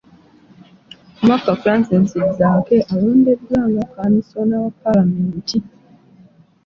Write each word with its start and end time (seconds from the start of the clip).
Omubaka 1.19 1.51
Francis 1.61 2.09
Zaake 2.37 2.77
alondeddwa 2.91 3.59
nga 3.71 3.83
Kamisona 3.93 4.55
wa 4.63 4.71
Paalamenti 4.81 5.57